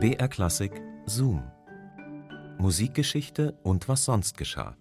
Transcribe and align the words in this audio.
BR 0.00 0.28
Klassik 0.28 0.80
Zoom. 1.06 1.42
Musikgeschichte 2.58 3.58
und 3.64 3.88
was 3.88 4.04
sonst 4.04 4.38
geschah. 4.38 4.76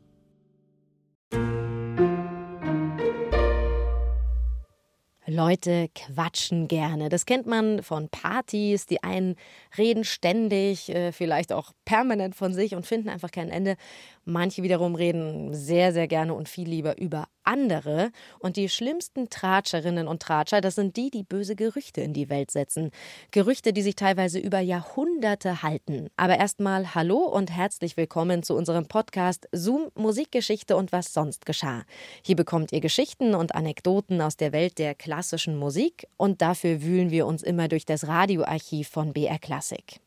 Leute 5.25 5.89
quatschen 5.95 6.67
gerne. 6.67 7.09
Das 7.09 7.25
kennt 7.25 7.47
man 7.47 7.81
von 7.81 8.09
Partys. 8.09 8.85
Die 8.85 9.01
einen 9.01 9.37
reden 9.75 10.03
ständig, 10.03 10.89
äh, 10.89 11.11
vielleicht 11.11 11.51
auch 11.51 11.71
permanent 11.83 12.35
von 12.35 12.53
sich 12.53 12.75
und 12.75 12.85
finden 12.85 13.09
einfach 13.09 13.31
kein 13.31 13.49
Ende. 13.49 13.75
Manche 14.23 14.61
wiederum 14.61 14.93
reden 14.93 15.51
sehr, 15.55 15.93
sehr 15.93 16.07
gerne 16.07 16.35
und 16.35 16.47
viel 16.47 16.69
lieber 16.69 16.99
über 16.99 17.27
andere. 17.47 18.11
Und 18.39 18.57
die 18.57 18.69
schlimmsten 18.69 19.29
Tratscherinnen 19.29 20.07
und 20.07 20.21
Tratscher, 20.21 20.61
das 20.61 20.75
sind 20.75 20.97
die, 20.97 21.09
die 21.09 21.23
böse 21.23 21.55
Gerüchte 21.55 22.01
in 22.01 22.13
die 22.13 22.29
Welt 22.29 22.51
setzen. 22.51 22.91
Gerüchte, 23.31 23.73
die 23.73 23.81
sich 23.81 23.95
teilweise 23.95 24.39
über 24.39 24.59
Jahrhunderte 24.59 25.63
halten. 25.63 26.09
Aber 26.17 26.37
erstmal 26.37 26.93
hallo 26.93 27.17
und 27.17 27.51
herzlich 27.51 27.97
willkommen 27.97 28.43
zu 28.43 28.55
unserem 28.55 28.87
Podcast 28.87 29.47
Zoom 29.51 29.89
Musikgeschichte 29.95 30.75
und 30.75 30.91
was 30.91 31.13
sonst 31.13 31.45
geschah. 31.45 31.83
Hier 32.23 32.35
bekommt 32.35 32.71
ihr 32.71 32.81
Geschichten 32.81 33.33
und 33.33 33.55
Anekdoten 33.55 34.21
aus 34.21 34.37
der 34.37 34.51
Welt 34.51 34.77
der 34.77 34.93
klassischen 34.93 35.57
Musik 35.57 36.07
und 36.17 36.41
dafür 36.41 36.81
wühlen 36.81 37.09
wir 37.09 37.25
uns 37.25 37.43
immer 37.43 37.67
durch 37.67 37.85
das 37.85 38.07
Radioarchiv 38.07 38.89
von 38.89 39.13
BR 39.13 39.39
Classic. 39.39 39.99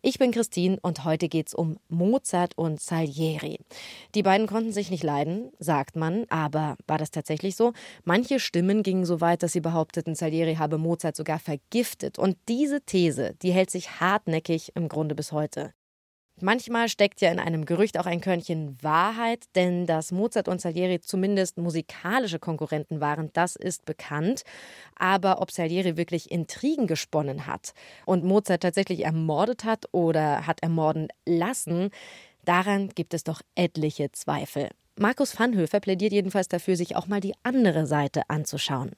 Ich 0.00 0.18
bin 0.18 0.30
Christine 0.30 0.78
und 0.80 1.04
heute 1.04 1.28
geht 1.28 1.48
es 1.48 1.54
um 1.54 1.78
Mozart 1.88 2.56
und 2.56 2.80
Salieri. 2.80 3.58
Die 4.14 4.22
beiden 4.22 4.46
konnten 4.46 4.72
sich 4.72 4.90
nicht 4.90 5.02
leiden, 5.02 5.50
sagt 5.58 5.96
man, 5.96 6.24
aber 6.28 6.76
war 6.86 6.98
das 6.98 7.10
tatsächlich 7.10 7.56
so? 7.56 7.72
Manche 8.04 8.38
Stimmen 8.38 8.82
gingen 8.82 9.04
so 9.04 9.20
weit, 9.20 9.42
dass 9.42 9.52
sie 9.52 9.60
behaupteten, 9.60 10.14
Salieri 10.14 10.54
habe 10.54 10.78
Mozart 10.78 11.16
sogar 11.16 11.38
vergiftet. 11.40 12.18
Und 12.18 12.36
diese 12.48 12.80
These, 12.80 13.34
die 13.42 13.52
hält 13.52 13.70
sich 13.70 14.00
hartnäckig 14.00 14.72
im 14.76 14.88
Grunde 14.88 15.14
bis 15.14 15.32
heute. 15.32 15.72
Manchmal 16.40 16.88
steckt 16.88 17.20
ja 17.20 17.32
in 17.32 17.40
einem 17.40 17.64
Gerücht 17.64 17.98
auch 17.98 18.06
ein 18.06 18.20
Körnchen 18.20 18.76
Wahrheit, 18.80 19.46
denn 19.56 19.86
dass 19.86 20.12
Mozart 20.12 20.46
und 20.46 20.60
Salieri 20.60 21.00
zumindest 21.00 21.58
musikalische 21.58 22.38
Konkurrenten 22.38 23.00
waren, 23.00 23.30
das 23.32 23.56
ist 23.56 23.84
bekannt. 23.84 24.44
Aber 24.94 25.42
ob 25.42 25.50
Salieri 25.50 25.96
wirklich 25.96 26.30
Intrigen 26.30 26.86
gesponnen 26.86 27.46
hat 27.48 27.74
und 28.06 28.22
Mozart 28.22 28.62
tatsächlich 28.62 29.04
ermordet 29.04 29.64
hat 29.64 29.86
oder 29.90 30.46
hat 30.46 30.62
ermorden 30.62 31.08
lassen, 31.26 31.90
daran 32.44 32.90
gibt 32.90 33.14
es 33.14 33.24
doch 33.24 33.42
etliche 33.56 34.12
Zweifel. 34.12 34.68
Markus 34.96 35.38
Vanhöfer 35.38 35.80
plädiert 35.80 36.12
jedenfalls 36.12 36.46
dafür, 36.46 36.76
sich 36.76 36.94
auch 36.94 37.08
mal 37.08 37.20
die 37.20 37.34
andere 37.42 37.86
Seite 37.86 38.22
anzuschauen. 38.28 38.92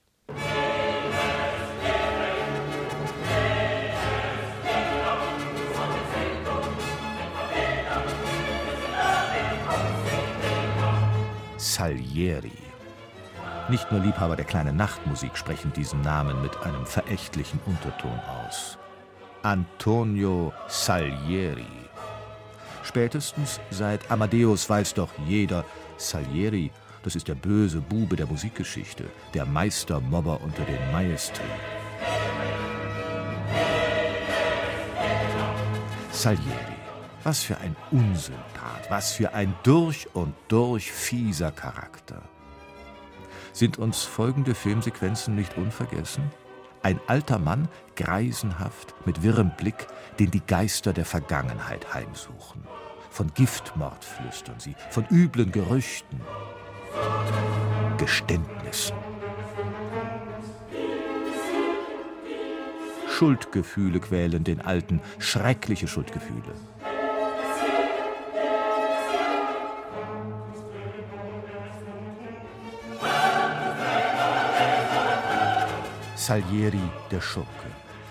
Salieri. 11.61 12.57
Nicht 13.69 13.93
nur 13.93 14.01
Liebhaber 14.01 14.35
der 14.35 14.47
kleinen 14.47 14.77
Nachtmusik 14.77 15.37
sprechen 15.37 15.75
diesen 15.75 16.01
Namen 16.01 16.41
mit 16.41 16.57
einem 16.63 16.87
verächtlichen 16.87 17.61
Unterton 17.67 18.19
aus. 18.47 18.79
Antonio 19.43 20.55
Salieri. 20.69 21.67
Spätestens 22.83 23.61
seit 23.69 24.11
Amadeus 24.11 24.71
weiß 24.71 24.95
doch 24.95 25.11
jeder, 25.27 25.67
Salieri, 25.99 26.71
das 27.03 27.15
ist 27.15 27.29
der 27.29 27.35
böse 27.35 27.83
Bube 27.83 28.17
der 28.17 28.27
Musikgeschichte, 28.27 29.05
der 29.35 29.45
Meistermobber 29.45 30.41
unter 30.41 30.63
den 30.63 30.93
Maestri. 30.93 31.45
Salieri. 36.11 36.81
Was 37.23 37.43
für 37.43 37.59
ein 37.59 37.77
Unsympath, 37.91 38.70
was 38.91 39.13
für 39.13 39.33
ein 39.35 39.55
durch 39.63 40.09
und 40.15 40.35
durch 40.49 40.91
fieser 40.91 41.53
Charakter. 41.53 42.21
Sind 43.53 43.79
uns 43.79 44.03
folgende 44.03 44.55
Filmsequenzen 44.55 45.37
nicht 45.37 45.57
unvergessen? 45.57 46.25
Ein 46.83 46.99
alter 47.07 47.39
Mann, 47.39 47.69
greisenhaft, 47.95 48.95
mit 49.07 49.23
wirrem 49.23 49.53
Blick, 49.57 49.87
den 50.19 50.31
die 50.31 50.45
Geister 50.45 50.93
der 50.93 51.05
Vergangenheit 51.05 51.95
heimsuchen. 51.95 52.65
Von 53.11 53.33
Giftmord 53.35 54.05
flüstern 54.05 54.59
sie, 54.59 54.75
von 54.91 55.07
üblen 55.11 55.53
Gerüchten, 55.53 56.21
Geständnissen. 57.97 58.97
Schuldgefühle 63.09 64.01
quälen 64.01 64.43
den 64.43 64.61
Alten, 64.63 65.01
schreckliche 65.19 65.87
Schuldgefühle. 65.87 66.55
Salieri 76.21 76.91
der 77.11 77.23
Schurke, 77.23 77.49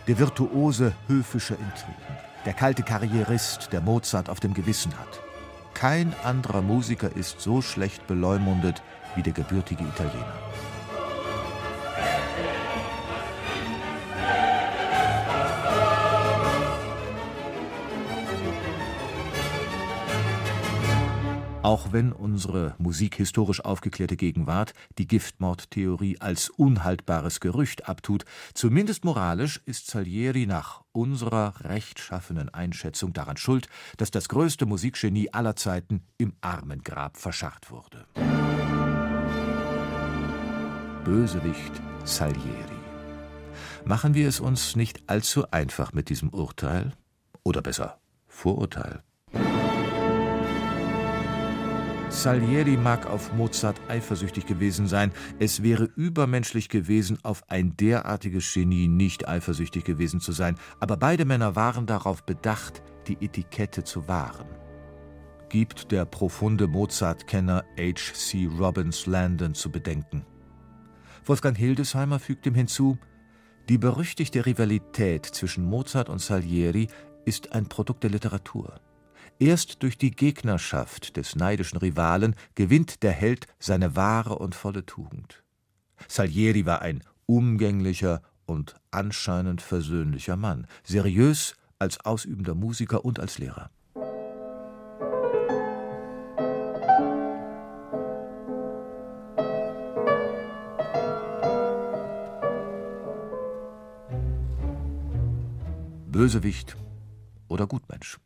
der 0.07 0.17
virtuose 0.17 0.93
höfischer 1.07 1.53
Intrigen, 1.59 2.17
der 2.43 2.53
kalte 2.53 2.81
Karrierist, 2.81 3.71
der 3.71 3.81
Mozart 3.81 4.29
auf 4.29 4.39
dem 4.39 4.55
Gewissen 4.55 4.97
hat. 4.97 5.21
Kein 5.75 6.15
anderer 6.23 6.63
Musiker 6.63 7.15
ist 7.15 7.39
so 7.39 7.61
schlecht 7.61 8.07
beleumundet 8.07 8.81
wie 9.15 9.21
der 9.21 9.33
gebürtige 9.33 9.83
Italiener. 9.83 10.33
Auch 21.61 21.91
wenn 21.91 22.13
unsere 22.13 22.73
musikhistorisch 22.77 23.65
aufgeklärte 23.65 24.15
Gegenwart 24.15 24.73
die 24.97 25.07
Giftmordtheorie 25.07 26.17
als 26.21 26.49
unhaltbares 26.49 27.41
Gerücht 27.41 27.89
abtut, 27.89 28.23
zumindest 28.53 29.03
moralisch 29.03 29.61
ist 29.65 29.87
Salieri 29.87 30.45
nach 30.45 30.83
unserer 30.93 31.53
rechtschaffenen 31.65 32.47
Einschätzung 32.47 33.11
daran 33.11 33.35
schuld, 33.35 33.67
dass 33.97 34.09
das 34.09 34.29
größte 34.29 34.65
Musikgenie 34.65 35.33
aller 35.33 35.57
Zeiten 35.57 36.01
im 36.17 36.33
Armengrab 36.39 37.17
verscharrt 37.17 37.69
wurde. 37.71 38.05
Bösewicht 41.03 41.81
Salieri. 42.05 42.79
Machen 43.83 44.13
wir 44.13 44.29
es 44.29 44.39
uns 44.39 44.77
nicht 44.77 45.09
allzu 45.09 45.51
einfach 45.51 45.91
mit 45.91 46.07
diesem 46.07 46.29
Urteil? 46.29 46.93
Oder 47.43 47.61
besser, 47.61 47.99
Vorurteil? 48.27 49.03
Salieri 52.09 52.75
mag 52.75 53.05
auf 53.05 53.33
Mozart 53.33 53.79
eifersüchtig 53.87 54.47
gewesen 54.47 54.87
sein, 54.87 55.11
es 55.37 55.61
wäre 55.61 55.83
übermenschlich 55.95 56.67
gewesen, 56.67 57.19
auf 57.21 57.43
ein 57.49 57.77
derartiges 57.77 58.51
Genie 58.51 58.87
nicht 58.87 59.27
eifersüchtig 59.27 59.83
gewesen 59.83 60.19
zu 60.19 60.31
sein, 60.31 60.55
aber 60.79 60.97
beide 60.97 61.23
Männer 61.23 61.55
waren 61.55 61.85
darauf 61.85 62.23
bedacht, 62.23 62.81
die 63.07 63.23
Etikette 63.23 63.83
zu 63.83 64.07
wahren. 64.07 64.47
Gibt 65.49 65.91
der 65.91 66.05
profunde 66.05 66.67
Mozart-Kenner 66.67 67.63
H. 67.77 68.13
C. 68.13 68.49
Robbins 68.57 69.05
Landon 69.05 69.53
zu 69.53 69.71
bedenken. 69.71 70.25
Wolfgang 71.25 71.55
Hildesheimer 71.55 72.19
fügt 72.19 72.47
ihm 72.47 72.55
hinzu, 72.55 72.97
die 73.69 73.77
berüchtigte 73.77 74.47
Rivalität 74.47 75.27
zwischen 75.27 75.63
Mozart 75.63 76.09
und 76.09 76.19
Salieri 76.19 76.87
ist 77.25 77.53
ein 77.53 77.67
Produkt 77.67 78.03
der 78.03 78.09
Literatur. 78.09 78.81
Erst 79.41 79.83
durch 79.83 79.97
die 79.97 80.11
Gegnerschaft 80.11 81.15
des 81.15 81.37
neidischen 81.37 81.77
Rivalen 81.77 82.35
gewinnt 82.55 83.03
der 83.03 83.13
Held 83.13 83.47
seine 83.57 83.95
wahre 83.95 84.37
und 84.37 84.53
volle 84.53 84.85
Tugend. 84.85 85.43
Salieri 86.09 86.65
war 86.65 86.81
ein 86.81 87.05
umgänglicher 87.25 88.21
und 88.45 88.75
anscheinend 88.91 89.61
versöhnlicher 89.61 90.35
Mann, 90.35 90.67
seriös 90.83 91.55
als 91.77 92.03
ausübender 92.03 92.53
Musiker 92.53 93.05
und 93.05 93.21
als 93.21 93.39
Lehrer. 93.39 93.71
Bösewicht 106.11 106.75
oder 107.47 107.67
Gutmensch. 107.67 108.19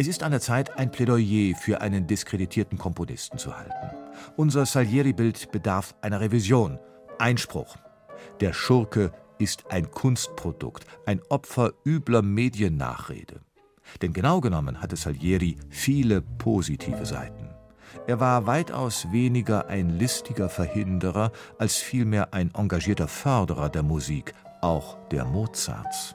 Es 0.00 0.06
ist 0.06 0.22
an 0.22 0.30
der 0.30 0.40
Zeit, 0.40 0.78
ein 0.78 0.92
Plädoyer 0.92 1.56
für 1.56 1.80
einen 1.80 2.06
diskreditierten 2.06 2.78
Komponisten 2.78 3.36
zu 3.36 3.58
halten. 3.58 3.96
Unser 4.36 4.64
Salieri-Bild 4.64 5.50
bedarf 5.50 5.92
einer 6.02 6.20
Revision. 6.20 6.78
Einspruch. 7.18 7.74
Der 8.38 8.52
Schurke 8.52 9.10
ist 9.40 9.72
ein 9.72 9.90
Kunstprodukt, 9.90 10.86
ein 11.04 11.20
Opfer 11.30 11.72
übler 11.84 12.22
Mediennachrede. 12.22 13.40
Denn 14.00 14.12
genau 14.12 14.40
genommen 14.40 14.80
hatte 14.80 14.94
Salieri 14.94 15.58
viele 15.68 16.22
positive 16.22 17.04
Seiten. 17.04 17.48
Er 18.06 18.20
war 18.20 18.46
weitaus 18.46 19.10
weniger 19.10 19.66
ein 19.66 19.98
listiger 19.98 20.48
Verhinderer 20.48 21.32
als 21.58 21.78
vielmehr 21.78 22.32
ein 22.32 22.54
engagierter 22.54 23.08
Förderer 23.08 23.68
der 23.68 23.82
Musik, 23.82 24.32
auch 24.60 24.96
der 25.08 25.24
Mozarts. 25.24 26.14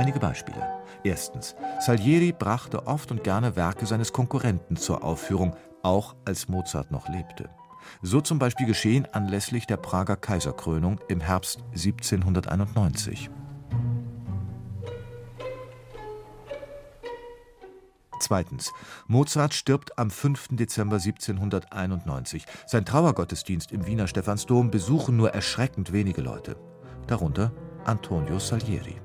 Einige 0.00 0.18
Beispiele. 0.18 0.66
Erstens. 1.04 1.54
Salieri 1.78 2.32
brachte 2.32 2.86
oft 2.86 3.10
und 3.10 3.22
gerne 3.22 3.54
Werke 3.54 3.84
seines 3.84 4.14
Konkurrenten 4.14 4.76
zur 4.76 5.04
Aufführung, 5.04 5.54
auch 5.82 6.16
als 6.24 6.48
Mozart 6.48 6.90
noch 6.90 7.10
lebte. 7.10 7.50
So 8.00 8.22
zum 8.22 8.38
Beispiel 8.38 8.64
geschehen 8.64 9.06
anlässlich 9.12 9.66
der 9.66 9.76
Prager 9.76 10.16
Kaiserkrönung 10.16 11.00
im 11.08 11.20
Herbst 11.20 11.62
1791. 11.72 13.28
Zweitens. 18.20 18.72
Mozart 19.06 19.52
stirbt 19.52 19.98
am 19.98 20.10
5. 20.10 20.48
Dezember 20.52 20.96
1791. 20.96 22.46
Sein 22.66 22.86
Trauergottesdienst 22.86 23.70
im 23.70 23.84
Wiener 23.84 24.06
Stephansdom 24.06 24.70
besuchen 24.70 25.18
nur 25.18 25.34
erschreckend 25.34 25.92
wenige 25.92 26.22
Leute. 26.22 26.56
Darunter 27.06 27.52
Antonio 27.84 28.38
Salieri. 28.38 28.98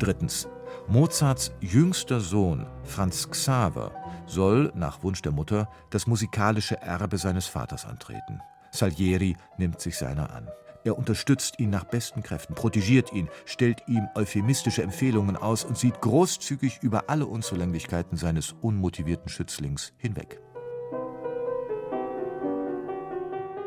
Drittens. 0.00 0.48
Mozarts 0.88 1.52
jüngster 1.60 2.20
Sohn 2.20 2.66
Franz 2.84 3.28
Xaver 3.28 3.92
soll, 4.26 4.72
nach 4.74 5.02
Wunsch 5.02 5.20
der 5.20 5.30
Mutter, 5.30 5.68
das 5.90 6.06
musikalische 6.06 6.80
Erbe 6.80 7.18
seines 7.18 7.46
Vaters 7.46 7.84
antreten. 7.84 8.40
Salieri 8.72 9.36
nimmt 9.58 9.80
sich 9.80 9.98
seiner 9.98 10.32
an. 10.32 10.48
Er 10.84 10.96
unterstützt 10.96 11.58
ihn 11.58 11.68
nach 11.68 11.84
besten 11.84 12.22
Kräften, 12.22 12.54
protegiert 12.54 13.12
ihn, 13.12 13.28
stellt 13.44 13.82
ihm 13.88 14.08
euphemistische 14.14 14.82
Empfehlungen 14.82 15.36
aus 15.36 15.64
und 15.64 15.76
sieht 15.76 16.00
großzügig 16.00 16.78
über 16.80 17.10
alle 17.10 17.26
Unzulänglichkeiten 17.26 18.16
seines 18.16 18.54
unmotivierten 18.62 19.28
Schützlings 19.28 19.92
hinweg. 19.98 20.40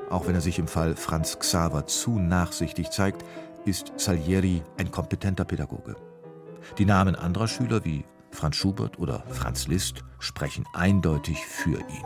Auch 0.10 0.26
wenn 0.28 0.36
er 0.36 0.42
sich 0.42 0.58
im 0.58 0.68
Fall 0.68 0.96
Franz 0.96 1.38
Xaver 1.38 1.86
zu 1.86 2.18
nachsichtig 2.18 2.90
zeigt, 2.90 3.24
ist 3.66 3.94
Salieri 3.98 4.64
ein 4.78 4.90
kompetenter 4.90 5.46
Pädagoge. 5.46 5.96
Die 6.78 6.86
Namen 6.86 7.16
anderer 7.16 7.48
Schüler 7.48 7.86
wie 7.86 8.06
Franz 8.32 8.56
Schubert 8.56 8.98
oder 8.98 9.24
Franz 9.30 9.68
Liszt 9.68 10.04
sprechen 10.20 10.66
eindeutig 10.74 11.46
für 11.46 11.78
ihn. 11.78 12.04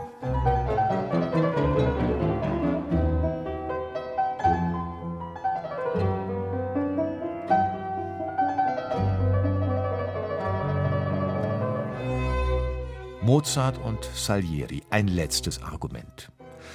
Mozart 13.22 13.78
und 13.78 14.04
Salieri 14.14 14.82
ein 14.88 15.06
letztes 15.06 15.62
Argument. 15.62 16.30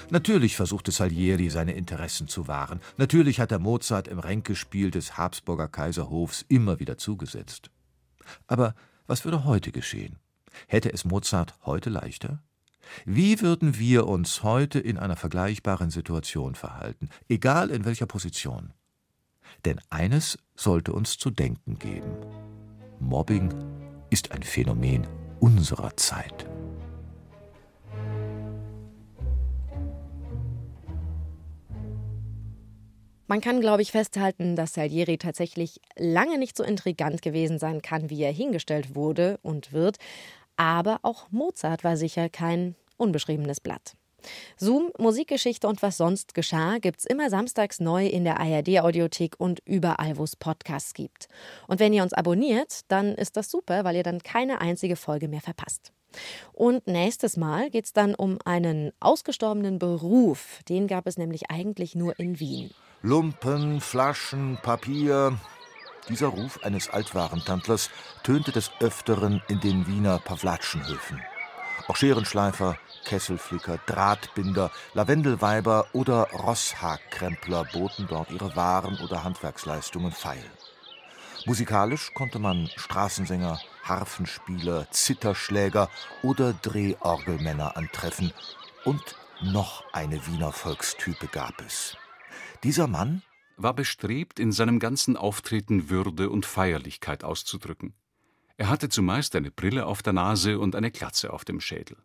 Natürlich 0.09 0.55
versuchte 0.55 0.91
Salieri 0.91 1.49
seine 1.49 1.73
Interessen 1.73 2.27
zu 2.27 2.47
wahren. 2.47 2.81
Natürlich 2.97 3.39
hat 3.39 3.51
er 3.51 3.59
Mozart 3.59 4.07
im 4.07 4.19
Ränkespiel 4.19 4.91
des 4.91 5.17
Habsburger 5.17 5.67
Kaiserhofs 5.67 6.45
immer 6.47 6.79
wieder 6.79 6.97
zugesetzt. 6.97 7.69
Aber 8.47 8.75
was 9.07 9.25
würde 9.25 9.43
heute 9.45 9.71
geschehen? 9.71 10.17
Hätte 10.67 10.93
es 10.93 11.05
Mozart 11.05 11.55
heute 11.65 11.89
leichter? 11.89 12.41
Wie 13.05 13.41
würden 13.41 13.79
wir 13.79 14.07
uns 14.07 14.43
heute 14.43 14.79
in 14.79 14.97
einer 14.97 15.15
vergleichbaren 15.15 15.89
Situation 15.89 16.55
verhalten, 16.55 17.09
egal 17.29 17.69
in 17.69 17.85
welcher 17.85 18.05
Position? 18.05 18.73
Denn 19.65 19.79
eines 19.89 20.37
sollte 20.55 20.93
uns 20.93 21.17
zu 21.17 21.29
denken 21.29 21.79
geben. 21.79 22.11
Mobbing 22.99 23.53
ist 24.09 24.31
ein 24.31 24.43
Phänomen 24.43 25.07
unserer 25.39 25.95
Zeit. 25.97 26.47
Man 33.33 33.41
kann, 33.41 33.61
glaube 33.61 33.81
ich, 33.81 33.91
festhalten, 33.91 34.55
dass 34.55 34.75
Salieri 34.75 35.17
tatsächlich 35.17 35.81
lange 35.97 36.37
nicht 36.37 36.55
so 36.55 36.63
intrigant 36.63 37.23
gewesen 37.23 37.57
sein 37.57 37.81
kann, 37.81 38.11
wie 38.11 38.21
er 38.21 38.31
hingestellt 38.31 38.93
wurde 38.93 39.39
und 39.41 39.73
wird. 39.73 39.97
Aber 40.55 40.99
auch 41.01 41.31
Mozart 41.31 41.83
war 41.83 41.97
sicher 41.97 42.29
kein 42.29 42.75
unbeschriebenes 42.95 43.59
Blatt. 43.59 43.95
Zoom, 44.55 44.91
Musikgeschichte 44.99 45.67
und 45.67 45.81
was 45.81 45.97
sonst 45.97 46.35
geschah, 46.35 46.77
gibt's 46.77 47.05
immer 47.05 47.31
samstags 47.31 47.79
neu 47.79 48.05
in 48.05 48.23
der 48.23 48.39
ARD-Audiothek 48.39 49.39
und 49.39 49.61
überall, 49.65 50.19
wo 50.19 50.25
es 50.25 50.35
Podcasts 50.35 50.93
gibt. 50.93 51.27
Und 51.67 51.79
wenn 51.79 51.91
ihr 51.91 52.03
uns 52.03 52.13
abonniert, 52.13 52.81
dann 52.89 53.15
ist 53.15 53.35
das 53.35 53.49
super, 53.49 53.83
weil 53.83 53.95
ihr 53.95 54.03
dann 54.03 54.21
keine 54.21 54.61
einzige 54.61 54.95
Folge 54.95 55.27
mehr 55.27 55.41
verpasst. 55.41 55.91
Und 56.51 56.85
nächstes 56.85 57.35
Mal 57.35 57.71
geht 57.71 57.85
es 57.85 57.93
dann 57.93 58.13
um 58.13 58.37
einen 58.45 58.91
ausgestorbenen 58.99 59.79
Beruf. 59.79 60.59
Den 60.69 60.85
gab 60.85 61.07
es 61.07 61.17
nämlich 61.17 61.49
eigentlich 61.49 61.95
nur 61.95 62.19
in 62.19 62.39
Wien. 62.39 62.69
Lumpen, 63.05 63.81
Flaschen, 63.81 64.57
Papier. 64.63 65.37
Dieser 66.07 66.27
Ruf 66.27 66.63
eines 66.63 66.89
Altwarentandlers 66.89 67.89
tönte 68.23 68.53
des 68.53 68.71
Öfteren 68.79 69.41
in 69.49 69.59
den 69.59 69.87
Wiener 69.87 70.19
Pawlatschenhöfen. 70.19 71.21
Auch 71.89 71.97
Scherenschleifer, 71.97 72.77
Kesselflicker, 73.03 73.77
Drahtbinder, 73.87 74.71
Lavendelweiber 74.93 75.87
oder 75.91 76.29
Rosshagkrempler 76.31 77.65
boten 77.73 78.07
dort 78.07 78.31
ihre 78.31 78.55
Waren 78.55 78.97
oder 79.01 79.25
Handwerksleistungen 79.25 80.13
feil. 80.13 80.45
Musikalisch 81.45 82.13
konnte 82.13 82.39
man 82.39 82.69
Straßensänger, 82.77 83.59
Harfenspieler, 83.83 84.89
Zitterschläger 84.91 85.89
oder 86.21 86.53
Drehorgelmänner 86.53 87.75
antreffen. 87.75 88.31
Und 88.85 89.03
noch 89.41 89.83
eine 89.91 90.25
Wiener 90.25 90.53
Volkstype 90.53 91.27
gab 91.27 91.59
es. 91.59 91.97
Dieser 92.63 92.87
Mann 92.87 93.21
war 93.57 93.73
bestrebt, 93.73 94.39
in 94.39 94.53
seinem 94.53 94.79
ganzen 94.79 95.17
Auftreten 95.17 95.89
Würde 95.89 96.29
und 96.29 96.45
Feierlichkeit 96.45 97.25
auszudrücken. 97.25 97.93
Er 98.55 98.69
hatte 98.69 98.87
zumeist 98.87 99.35
eine 99.35 99.51
Brille 99.51 99.85
auf 99.85 100.01
der 100.01 100.13
Nase 100.13 100.57
und 100.59 100.73
eine 100.73 100.89
Glatze 100.89 101.33
auf 101.33 101.43
dem 101.43 101.59
Schädel. 101.59 101.97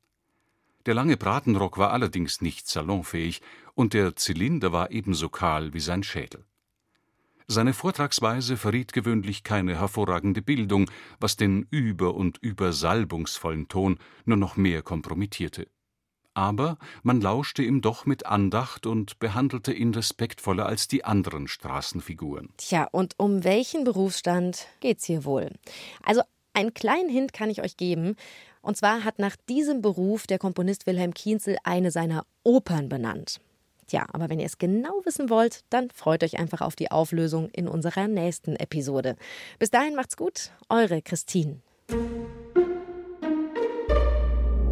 Der 0.86 0.94
lange 0.94 1.16
Bratenrock 1.16 1.78
war 1.78 1.92
allerdings 1.92 2.40
nicht 2.40 2.66
salonfähig 2.66 3.40
und 3.74 3.94
der 3.94 4.16
Zylinder 4.16 4.72
war 4.72 4.90
ebenso 4.90 5.28
kahl 5.28 5.74
wie 5.74 5.80
sein 5.80 6.02
Schädel. 6.02 6.44
Seine 7.46 7.72
Vortragsweise 7.72 8.56
verriet 8.56 8.92
gewöhnlich 8.92 9.44
keine 9.44 9.78
hervorragende 9.78 10.42
Bildung, 10.42 10.90
was 11.20 11.36
den 11.36 11.68
über- 11.70 12.14
und 12.14 12.38
übersalbungsvollen 12.38 13.68
Ton 13.68 13.98
nur 14.24 14.36
noch 14.36 14.56
mehr 14.56 14.82
kompromittierte. 14.82 15.68
Aber 16.34 16.78
man 17.02 17.20
lauschte 17.20 17.62
ihm 17.62 17.80
doch 17.80 18.06
mit 18.06 18.26
Andacht 18.26 18.86
und 18.86 19.18
behandelte 19.18 19.72
ihn 19.72 19.92
respektvoller 19.92 20.66
als 20.66 20.86
die 20.86 21.04
anderen 21.04 21.48
Straßenfiguren. 21.48 22.50
Tja, 22.56 22.88
und 22.92 23.14
um 23.18 23.44
welchen 23.44 23.84
Berufsstand 23.84 24.66
geht's 24.80 25.04
hier 25.04 25.24
wohl? 25.24 25.50
Also 26.04 26.22
einen 26.54 26.74
kleinen 26.74 27.08
Hint 27.08 27.32
kann 27.32 27.50
ich 27.50 27.62
euch 27.62 27.76
geben. 27.76 28.16
Und 28.62 28.76
zwar 28.76 29.04
hat 29.04 29.18
nach 29.18 29.36
diesem 29.48 29.80
Beruf 29.80 30.26
der 30.26 30.38
Komponist 30.38 30.86
Wilhelm 30.86 31.14
Kienzel 31.14 31.56
eine 31.64 31.90
seiner 31.90 32.26
Opern 32.42 32.88
benannt. 32.88 33.40
Tja, 33.86 34.06
aber 34.12 34.28
wenn 34.28 34.38
ihr 34.38 34.46
es 34.46 34.58
genau 34.58 35.00
wissen 35.04 35.30
wollt, 35.30 35.64
dann 35.70 35.90
freut 35.90 36.22
euch 36.22 36.38
einfach 36.38 36.60
auf 36.60 36.76
die 36.76 36.90
Auflösung 36.90 37.48
in 37.50 37.68
unserer 37.68 38.06
nächsten 38.06 38.54
Episode. 38.56 39.16
Bis 39.58 39.70
dahin 39.70 39.94
macht's 39.94 40.16
gut, 40.16 40.50
eure 40.68 41.00
Christine. 41.00 41.62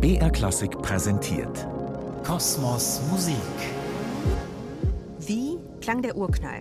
BR 0.07 0.31
Klassik 0.31 0.71
präsentiert 0.83 1.67
Kosmos 2.23 3.01
Musik. 3.11 3.35
Wie 5.19 5.59
klang 5.81 6.01
der 6.01 6.17
Urknall? 6.17 6.61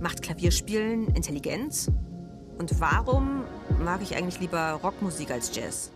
Macht 0.00 0.22
Klavierspielen 0.22 1.08
Intelligenz? 1.08 1.90
Und 2.56 2.80
warum 2.80 3.44
mag 3.84 4.00
ich 4.00 4.16
eigentlich 4.16 4.40
lieber 4.40 4.80
Rockmusik 4.82 5.30
als 5.30 5.54
Jazz? 5.54 5.90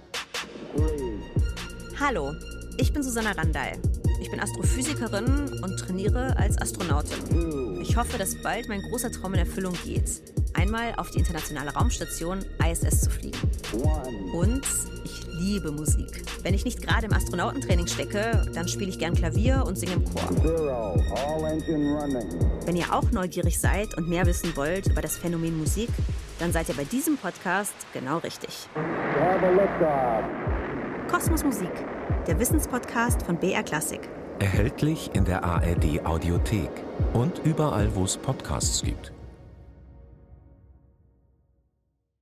Hallo, 1.99 2.35
ich 2.77 2.93
bin 2.93 3.03
Susanna 3.03 3.33
Randall. 3.33 3.79
Ich 4.21 4.31
bin 4.31 4.39
Astrophysikerin 4.39 5.61
und 5.63 5.79
trainiere 5.79 6.37
als 6.37 6.61
Astronautin. 6.61 7.81
Ich 7.81 7.97
hoffe, 7.97 8.19
dass 8.19 8.37
bald 8.43 8.69
mein 8.69 8.83
großer 8.83 9.11
Traum 9.11 9.33
in 9.33 9.41
Erfüllung 9.41 9.73
geht. 9.83 10.21
Einmal 10.53 10.95
auf 10.97 11.11
die 11.11 11.21
internationale 11.21 11.73
Raumstation 11.73 12.45
ISS 12.63 13.01
zu 13.01 13.11
fliegen. 13.11 13.39
Und 14.35 14.67
ich 15.05 15.14
liebe 15.45 15.71
Musik. 15.71 16.23
Wenn 16.43 16.55
ich 16.55 16.65
nicht 16.65 16.81
gerade 16.81 17.07
im 17.07 17.13
Astronautentraining 17.13 17.87
stecke, 17.87 18.47
dann 18.55 18.67
spiele 18.67 18.91
ich 18.91 18.99
gern 18.99 19.15
Klavier 19.15 19.65
und 19.67 19.79
singe 19.79 19.93
im 19.93 20.05
Chor. 20.05 20.23
Wenn 22.65 22.77
ihr 22.77 22.93
auch 22.93 23.11
neugierig 23.11 23.61
seid 23.61 23.95
und 23.97 24.09
mehr 24.09 24.25
wissen 24.25 24.57
wollt 24.57 24.87
über 24.87 25.03
das 25.03 25.19
Phänomen 25.19 25.59
Musik, 25.59 25.91
dann 26.39 26.51
seid 26.53 26.69
ihr 26.71 26.75
bei 26.75 26.85
diesem 26.85 27.19
Podcast 27.19 27.75
genau 27.93 28.19
richtig. 28.19 28.69
Kosmos 31.11 31.45
Musik, 31.45 31.73
der 32.27 32.39
Wissenspodcast 32.39 33.23
von 33.23 33.37
BR 33.37 33.63
Klassik. 33.63 34.09
erhältlich 34.41 35.11
in 35.15 35.25
der 35.25 35.45
ARD 35.45 36.05
Audiothek 36.05 36.71
und 37.13 37.41
überall, 37.45 37.95
wo 37.95 38.05
es 38.05 38.17
Podcasts 38.17 38.83
gibt. 38.83 39.13